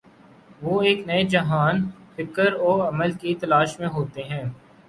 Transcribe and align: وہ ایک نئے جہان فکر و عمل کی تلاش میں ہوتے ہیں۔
وہ 0.61 0.81
ایک 0.81 1.05
نئے 1.07 1.23
جہان 1.23 1.83
فکر 2.15 2.53
و 2.59 2.71
عمل 2.87 3.11
کی 3.11 3.35
تلاش 3.35 3.79
میں 3.79 3.87
ہوتے 3.87 4.23
ہیں۔ 4.23 4.43